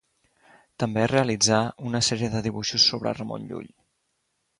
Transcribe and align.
També 0.83 1.03
realitzà 1.11 1.59
una 1.89 2.01
sèrie 2.07 2.29
de 2.37 2.41
dibuixos 2.47 2.87
sobre 2.93 3.13
Ramon 3.19 3.47
Llull. 3.51 3.69